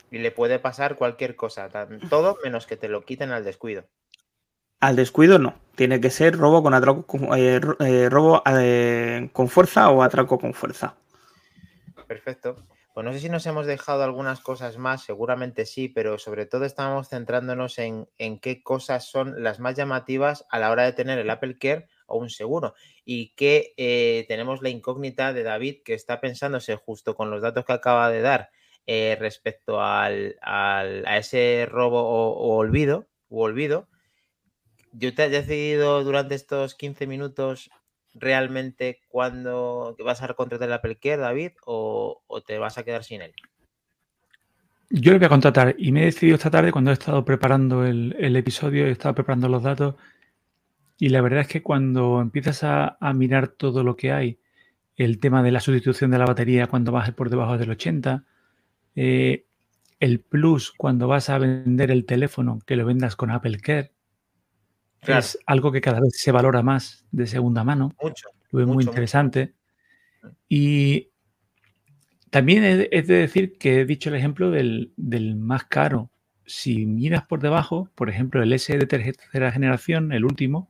Y 0.10 0.18
le 0.18 0.32
puede 0.32 0.60
pasar 0.60 0.96
cualquier 0.96 1.36
cosa, 1.36 1.70
todo 2.10 2.38
menos 2.44 2.66
que 2.66 2.78
te 2.78 2.90
lo 2.90 3.06
quiten 3.06 3.32
al 3.32 3.44
descuido. 3.44 3.86
Al 4.80 4.96
descuido 4.96 5.38
no. 5.38 5.56
Tiene 5.76 6.02
que 6.02 6.10
ser 6.10 6.38
robo 6.38 6.64
con 6.64 6.74
atraco 6.74 7.06
con, 7.06 7.38
eh, 7.38 7.62
eh, 7.80 8.10
robo 8.10 8.44
con 9.32 9.48
fuerza 9.48 9.90
o 9.90 10.02
atraco 10.02 10.40
con 10.40 10.54
fuerza. 10.54 10.96
Perfecto. 12.08 12.56
No 13.04 13.14
sé 13.14 13.20
si 13.20 13.30
nos 13.30 13.46
hemos 13.46 13.66
dejado 13.66 14.04
algunas 14.04 14.40
cosas 14.42 14.78
más, 14.78 15.04
seguramente 15.04 15.66
sí, 15.66 15.88
pero 15.90 16.18
sobre 16.18 16.46
todo 16.46 16.66
estábamos 16.66 17.10
centrándonos 17.10 17.78
en, 17.80 18.08
en 18.18 18.40
qué 18.40 18.64
cosas 18.64 19.06
son 19.10 19.44
las 19.44 19.60
más 19.60 19.76
llamativas 19.76 20.46
a 20.50 20.60
la 20.60 20.72
hora 20.72 20.84
de 20.84 20.94
tener 20.94 21.20
el 21.20 21.30
Apple 21.30 21.58
Care 21.60 21.88
o 22.08 22.18
un 22.18 22.30
seguro. 22.30 22.74
Y 23.06 23.34
que 23.36 23.74
eh, 23.78 24.26
tenemos 24.28 24.62
la 24.62 24.70
incógnita 24.70 25.34
de 25.34 25.44
David 25.44 25.84
que 25.86 25.94
está 25.94 26.20
pensándose 26.22 26.76
justo 26.76 27.16
con 27.16 27.30
los 27.32 27.42
datos 27.42 27.66
que 27.66 27.74
acaba 27.74 28.10
de 28.10 28.22
dar 28.22 28.50
eh, 28.86 29.16
respecto 29.20 29.82
al, 29.82 30.38
al- 30.42 31.06
a 31.08 31.18
ese 31.18 31.68
robo 31.70 32.02
o, 32.02 32.32
o 32.34 32.56
olvido, 32.58 33.08
u 33.30 33.42
olvido. 33.42 33.88
Yo 34.94 35.14
te 35.16 35.26
he 35.26 35.30
decidido 35.30 36.04
durante 36.04 36.36
estos 36.36 36.76
15 36.76 37.08
minutos 37.08 37.70
realmente 38.14 39.00
cuándo 39.10 39.96
vas 40.04 40.22
a 40.22 40.34
contratar 40.34 40.68
el 40.68 40.74
Apple 40.74 40.98
Care, 40.98 41.18
David, 41.18 41.52
o, 41.66 42.22
te 42.46 42.58
vas 42.58 42.78
a 42.78 42.84
quedar 42.84 43.04
sin 43.04 43.22
él. 43.22 43.34
Yo 44.90 45.14
lo 45.14 45.20
voy 45.20 45.26
a 45.26 45.30
contratar 45.30 45.76
y 45.78 45.92
me 45.92 46.02
he 46.02 46.06
decidido 46.06 46.36
esta 46.36 46.52
tarde 46.52 46.72
cuando 46.72 46.92
he 46.92 46.94
estado 46.94 47.24
preparando 47.24 47.86
el, 47.86 48.16
el 48.20 48.36
episodio, 48.36 48.86
he 48.86 48.92
estado 48.92 49.16
preparando 49.16 49.48
los 49.48 49.64
datos 49.64 49.96
y 50.98 51.10
la 51.10 51.22
verdad 51.22 51.42
es 51.42 51.48
que 51.48 51.64
cuando 51.64 52.20
empiezas 52.20 52.64
a, 52.64 52.98
a 53.00 53.14
mirar 53.14 53.48
todo 53.48 53.84
lo 53.84 53.96
que 53.96 54.12
hay, 54.12 54.40
el 54.96 55.20
tema 55.20 55.42
de 55.44 55.52
la 55.52 55.60
sustitución 55.60 56.12
de 56.12 56.20
la 56.20 56.26
batería 56.26 56.68
cuando 56.68 56.92
bajes 56.92 57.14
por 57.14 57.30
debajo 57.30 57.58
del 57.58 57.72
80, 57.72 58.24
eh, 58.96 59.46
el 60.00 60.20
plus 60.20 60.72
cuando 60.72 61.08
vas 61.08 61.30
a 61.30 61.38
vender 61.38 61.92
el 61.92 62.06
teléfono, 62.06 62.60
que 62.66 62.76
lo 62.76 62.86
vendas 62.86 63.16
con 63.16 63.32
Apple 63.32 63.58
Care, 63.60 63.92
Claro. 65.02 65.20
es 65.20 65.38
algo 65.48 65.72
que 65.72 65.82
cada 65.82 66.00
vez 66.00 66.14
se 66.20 66.32
valora 66.32 66.62
más 66.62 67.06
de 67.12 67.26
segunda 67.28 67.64
mano. 67.64 67.94
Mucho. 68.02 68.30
Lo 68.52 68.58
veo 68.58 68.68
muy 68.68 68.76
mucho. 68.78 68.90
interesante. 68.90 69.54
Y 70.48 71.10
también 72.30 72.64
he 72.64 72.78
de 72.78 73.02
decir 73.16 73.58
que 73.58 73.82
he 73.82 73.86
dicho 73.86 74.10
el 74.10 74.16
ejemplo 74.16 74.52
del, 74.52 74.94
del 74.98 75.36
más 75.36 75.66
caro. 75.66 76.12
Si 76.46 76.86
miras 76.86 77.24
por 77.26 77.42
debajo, 77.42 77.90
por 77.96 78.10
ejemplo, 78.10 78.44
el 78.44 78.54
S 78.54 78.78
de 78.78 78.86
tercera 78.86 79.52
generación, 79.52 80.12
el 80.12 80.24
último, 80.26 80.70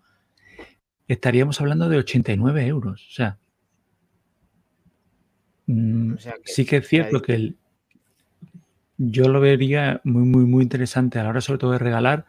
estaríamos 1.07 1.59
hablando 1.59 1.89
de 1.89 1.97
89 1.97 2.65
euros. 2.67 3.05
O 3.09 3.11
sea, 3.13 3.37
mm, 5.67 6.13
O 6.13 6.17
sea 6.19 6.33
que 6.43 6.51
sí 6.51 6.65
que 6.65 6.77
es 6.77 6.87
cierto 6.87 7.17
ahí- 7.17 7.21
que 7.21 7.33
el- 7.33 7.57
yo 8.97 9.27
lo 9.29 9.39
vería 9.41 9.99
muy, 10.03 10.23
muy, 10.23 10.45
muy 10.45 10.63
interesante 10.63 11.19
a 11.19 11.23
la 11.23 11.29
hora 11.29 11.41
sobre 11.41 11.57
todo 11.59 11.71
de 11.71 11.79
regalar. 11.79 12.25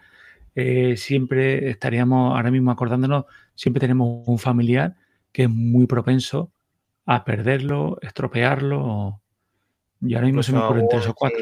Eh, 0.55 0.97
siempre 0.97 1.71
estaríamos 1.71 2.37
ahora 2.37 2.51
mismo 2.51 2.71
acordándonos, 2.71 3.25
siempre 3.55 3.81
tenemos 3.81 4.27
un 4.27 4.39
familiar 4.39 4.97
que 5.33 5.45
es 5.45 5.51
muy 5.51 5.87
propenso 5.87 6.53
a 7.07 7.25
perderlo, 7.25 7.99
estropearlo. 8.03 9.21
Y 10.01 10.15
ahora 10.15 10.27
mismo 10.27 10.43
se 10.43 10.53
me 10.53 10.59
ocurren 10.59 10.89
tres 10.89 11.07
o 11.09 11.15
cuatro. 11.15 11.39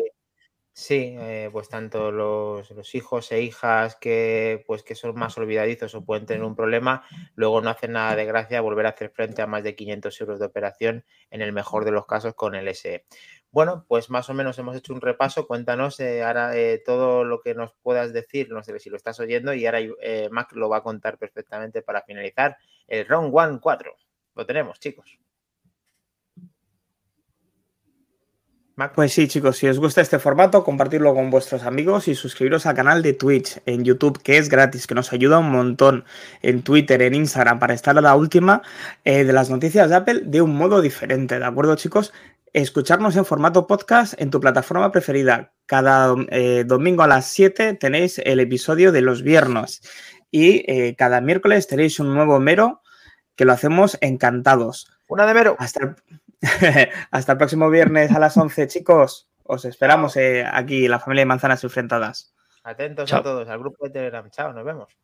Sí, 0.72 1.14
eh, 1.18 1.50
pues 1.52 1.68
tanto 1.68 2.12
los, 2.12 2.94
hijos 2.94 3.32
e 3.32 3.42
hijas 3.42 3.96
que, 3.96 4.64
pues, 4.66 4.82
que 4.82 4.94
son 4.94 5.14
más 5.14 5.36
olvidadizos 5.36 5.94
o 5.94 6.04
pueden 6.04 6.26
tener 6.26 6.44
un 6.44 6.54
problema, 6.54 7.04
luego 7.34 7.60
no 7.60 7.70
hacen 7.70 7.92
nada 7.92 8.14
de 8.14 8.24
gracia 8.24 8.60
volver 8.60 8.86
a 8.86 8.90
hacer 8.90 9.10
frente 9.10 9.42
a 9.42 9.46
más 9.46 9.64
de 9.64 9.74
500 9.74 10.20
euros 10.20 10.38
de 10.38 10.46
operación 10.46 11.04
en 11.30 11.42
el 11.42 11.52
mejor 11.52 11.84
de 11.84 11.90
los 11.90 12.06
casos 12.06 12.34
con 12.34 12.54
el 12.54 12.68
SE. 12.68 13.04
Bueno, 13.52 13.85
pues 13.88 14.11
más 14.11 14.28
o 14.30 14.35
menos 14.35 14.59
hemos 14.59 14.76
hecho 14.76 14.92
un 14.95 15.00
repaso. 15.00 15.47
Cuéntanos 15.47 15.99
eh, 16.00 16.23
ahora 16.23 16.57
eh, 16.57 16.83
todo 16.85 17.25
lo 17.25 17.40
que 17.40 17.54
nos 17.54 17.73
puedas 17.83 18.12
decir, 18.12 18.49
no 18.50 18.62
sé 18.62 18.78
si 18.78 18.90
lo 18.90 18.97
estás 18.97 19.19
oyendo, 19.21 19.52
y 19.54 19.66
ahora 19.66 19.80
Mac 20.30 20.52
lo 20.52 20.69
va 20.69 20.78
a 20.78 20.83
contar 20.83 21.19
perfectamente 21.19 21.83
para 21.83 22.02
finalizar 22.02 22.57
el 22.87 23.07
Round 23.07 23.30
One 23.35 23.59
4. 23.61 23.95
Lo 24.35 24.47
tenemos, 24.47 24.78
chicos. 24.78 25.19
Pues 28.88 29.12
sí, 29.12 29.28
chicos, 29.28 29.58
si 29.58 29.68
os 29.68 29.78
gusta 29.78 30.00
este 30.00 30.18
formato, 30.18 30.64
compartirlo 30.64 31.14
con 31.14 31.28
vuestros 31.28 31.64
amigos 31.64 32.08
y 32.08 32.14
suscribiros 32.14 32.64
al 32.64 32.75
canal 32.75 33.02
de 33.02 33.12
Twitch 33.12 33.60
en 33.66 33.84
YouTube, 33.84 34.22
que 34.22 34.38
es 34.38 34.49
gratis, 34.49 34.87
que 34.87 34.94
nos 34.94 35.12
ayuda 35.12 35.38
un 35.38 35.50
montón, 35.50 36.04
en 36.40 36.62
Twitter, 36.62 37.02
en 37.02 37.14
Instagram, 37.14 37.58
para 37.58 37.75
estar 37.75 37.99
a 37.99 38.00
la 38.00 38.14
última 38.16 38.62
eh, 39.04 39.25
de 39.25 39.32
las 39.34 39.50
noticias 39.50 39.90
de 39.90 39.96
Apple 39.96 40.22
de 40.25 40.40
un 40.40 40.54
modo 40.56 40.80
diferente, 40.80 41.38
¿de 41.38 41.44
acuerdo, 41.44 41.76
chicos? 41.76 42.14
Escucharnos 42.54 43.16
en 43.16 43.26
formato 43.26 43.66
podcast 43.66 44.14
en 44.18 44.30
tu 44.30 44.40
plataforma 44.40 44.90
preferida. 44.90 45.52
Cada 45.66 46.14
eh, 46.30 46.64
domingo 46.66 47.02
a 47.02 47.06
las 47.06 47.26
7 47.26 47.75
tenéis 47.75 48.18
el 48.25 48.40
episodio 48.40 48.92
de 48.92 49.02
los 49.02 49.22
viernes 49.22 49.82
y 50.30 50.64
eh, 50.66 50.94
cada 50.96 51.20
miércoles 51.20 51.66
tenéis 51.66 52.00
un 52.00 52.14
nuevo 52.14 52.40
mero 52.40 52.80
que 53.37 53.44
lo 53.44 53.52
hacemos 53.52 53.99
encantados. 54.00 54.90
Una 55.06 55.26
de 55.26 55.34
mero. 55.34 55.56
Hasta 55.58 55.96
Hasta 57.11 57.32
el 57.32 57.38
próximo 57.38 57.70
viernes 57.70 58.12
a 58.12 58.18
las 58.18 58.37
11, 58.37 58.68
chicos. 58.68 59.28
Os 59.44 59.64
esperamos 59.64 60.16
eh, 60.16 60.44
aquí, 60.50 60.88
la 60.88 61.00
familia 61.00 61.23
de 61.23 61.26
manzanas 61.26 61.64
enfrentadas. 61.64 62.35
Atentos 62.62 63.12
a 63.12 63.23
todos, 63.23 63.49
al 63.49 63.59
grupo 63.59 63.87
de 63.87 63.90
Telegram. 63.90 64.28
Chao, 64.30 64.52
nos 64.52 64.64
vemos. 64.64 64.97